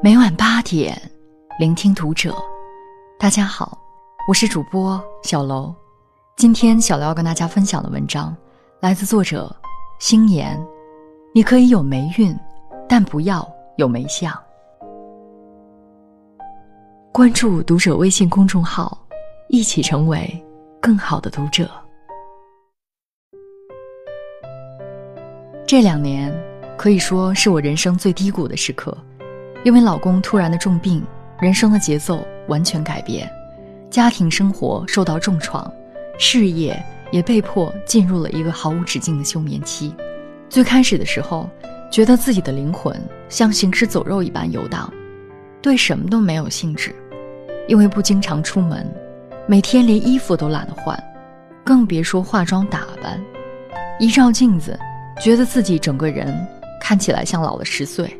[0.00, 0.96] 每晚八点，
[1.58, 2.32] 聆听读者。
[3.18, 3.76] 大家好，
[4.28, 5.74] 我是主播小楼。
[6.36, 8.36] 今天小楼要跟大家分享的文章
[8.80, 9.54] 来自作者
[9.98, 10.60] 星言。
[11.34, 12.36] 你可以有霉运，
[12.88, 13.44] 但不要
[13.76, 14.32] 有霉相。
[17.12, 18.96] 关注读者微信公众号，
[19.48, 20.44] 一起成为
[20.80, 21.68] 更好的读者。
[25.66, 26.32] 这两年
[26.78, 28.96] 可以说是我人生最低谷的时刻，
[29.64, 31.02] 因为老公突然的重病，
[31.40, 33.30] 人生的节奏完全改变，
[33.90, 35.72] 家庭生活受到重创，
[36.18, 36.80] 事业
[37.10, 39.94] 也被迫进入了一个毫无止境的休眠期。
[40.48, 41.48] 最开始的时候，
[41.90, 44.92] 觉得自己的灵魂像行尸走肉一般游荡，
[45.60, 46.94] 对什么都没有兴致，
[47.68, 48.86] 因为不经常出门，
[49.46, 50.98] 每天连衣服都懒得换，
[51.64, 53.20] 更别说化妆打扮。
[53.98, 54.78] 一照镜子。
[55.20, 56.34] 觉得自己整个人
[56.80, 58.12] 看起来像老了十岁。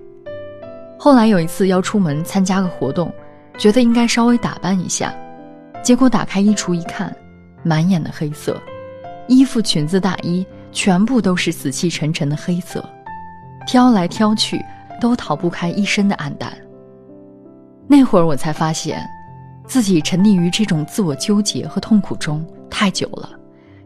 [1.05, 3.13] 后来有一次要出门参加个活动，
[3.59, 5.13] 觉得应该稍微打扮一下，
[5.83, 7.13] 结果打开衣橱一看，
[7.65, 8.57] 满眼的黑色，
[9.27, 12.89] 衣服、裙子、大衣全部都是死气沉沉的黑色，
[13.67, 14.65] 挑来挑去
[15.01, 16.57] 都逃不开一身的暗淡。
[17.89, 19.05] 那会儿我才发现，
[19.67, 23.29] 自己沉溺于这种自我纠结和痛苦中太久了。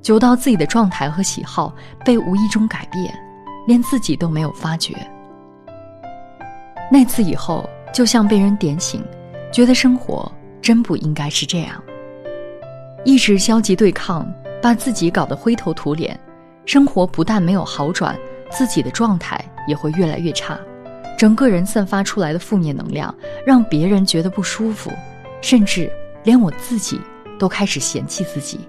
[0.03, 3.19] 久到自己的状态和喜好被无意中改变，
[3.67, 4.95] 连自己都没有发觉。
[6.91, 9.05] 那次以后，就像被人点醒，
[9.53, 10.31] 觉得生活
[10.63, 11.83] 真不应该是这样。
[13.05, 14.27] 一直消极对抗，
[14.63, 16.19] 把自己搞得灰头土脸，
[16.65, 18.17] 生活不但没有好转，
[18.51, 20.59] 自己的状态也会越来越差。
[21.19, 23.15] 整个人散发出来的负面能量，
[23.47, 24.93] 让别人觉得不舒服，
[25.41, 25.91] 甚至
[26.25, 27.01] 连我自己
[27.39, 28.61] 都开始嫌弃自己。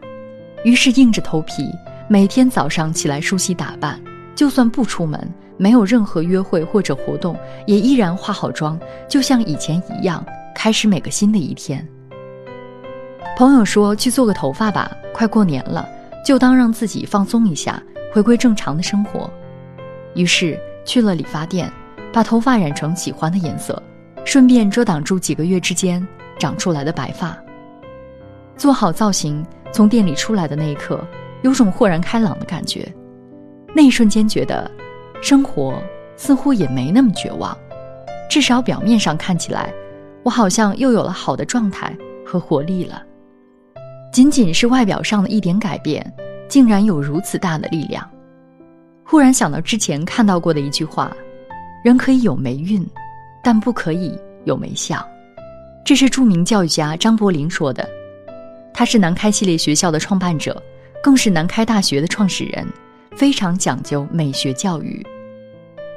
[0.64, 1.70] 于是硬着头皮，
[2.08, 4.00] 每天早上起来梳洗打扮，
[4.38, 5.20] 就算不出门，
[5.58, 7.36] 没有任何约会或者活动，
[7.66, 11.86] 也依然化好妆，就像以前一样，开始每个新的一天。
[13.36, 15.90] 朋友说去做个头发吧，快过年了，
[16.24, 17.82] 就当让自己放松一下，
[18.14, 19.28] 回归正常的生活。
[20.14, 20.56] 于是
[20.86, 21.72] 去了理发店，
[22.14, 23.82] 把头发染成喜欢的颜色，
[24.24, 27.36] 顺便遮挡住几个月之间长出来的白发。
[28.56, 29.44] 做好造型。
[29.74, 31.06] 从店里出来的那一刻，
[31.42, 32.88] 有种豁然开朗的感觉。
[33.78, 34.72] 那一瞬间，觉得
[35.22, 35.80] 生活
[36.16, 37.56] 似乎也没那么绝望。
[38.28, 39.72] 至少表面上看起来，
[40.24, 41.96] 我好像又有了好的状态
[42.26, 43.04] 和活力了。
[44.12, 46.12] 仅仅是外表上的一点改变，
[46.50, 48.04] 竟然有如此大的力量。
[49.04, 51.16] 忽然想到之前看到过的一句话
[51.86, 52.84] ：“人可以有霉运，
[53.44, 55.00] 但不可以有霉相。”
[55.86, 57.88] 这是著名教育家张伯苓说的。
[58.74, 60.60] 他是南开系列学校的创办者，
[61.04, 62.66] 更是南开大学的创始人，
[63.18, 65.04] 非常讲究美学教育。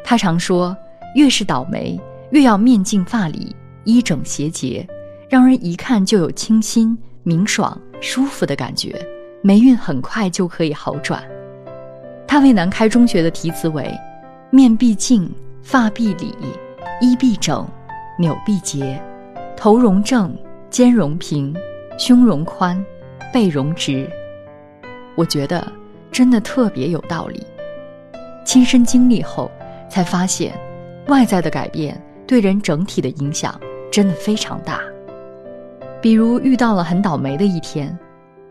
[0.02, 0.74] 他常说，
[1.14, 2.00] 越是倒霉，
[2.30, 3.54] 越要面净发理，
[3.84, 4.88] 衣整洁洁，
[5.28, 8.94] 让人一看就有清新、明爽、舒服的感觉，
[9.42, 11.22] 霉运很快就可以好转。
[12.26, 13.94] 他为南开中学的题词为：
[14.48, 15.30] 面必净，
[15.62, 16.34] 发必理，
[17.02, 17.68] 衣必整，
[18.18, 18.98] 纽必结，
[19.54, 20.34] 头容正，
[20.70, 21.54] 肩容平。
[21.98, 22.82] 胸容宽，
[23.30, 24.08] 背容直，
[25.16, 25.70] 我觉得
[26.10, 27.46] 真的特别有道理。
[28.44, 29.50] 亲身经历后，
[29.88, 30.52] 才发现
[31.06, 33.58] 外在的改变对人整体的影响
[33.90, 34.80] 真的非常大。
[36.00, 37.96] 比如遇到了很倒霉的一天，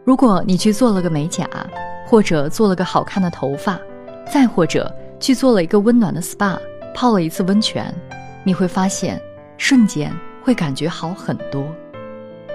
[0.04, 1.48] 如果你去做了个美甲，
[2.08, 3.80] 或者做了个好看的头发，
[4.32, 6.58] 再或者去做了一个温暖的 SPA，
[6.94, 7.94] 泡了一次温泉，
[8.44, 9.22] 你会发现
[9.58, 10.12] 瞬间
[10.44, 11.66] 会感觉好很多。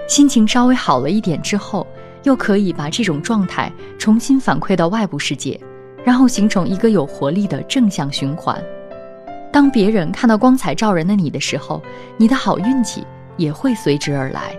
[0.07, 1.85] 心情稍微好了一点之后，
[2.25, 5.59] 又可以把这种状态重新反馈到外部世界，
[6.03, 8.61] 然后形成一个有活力的正向循环。
[9.51, 11.81] 当别人看到光彩照人的你的时候，
[12.17, 13.05] 你的好运气
[13.37, 14.55] 也会随之而来。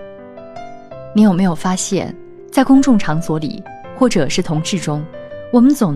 [1.13, 2.13] 你有没有发现，
[2.51, 3.63] 在公众场所里，
[3.95, 5.05] 或者是同事中，
[5.53, 5.95] 我们总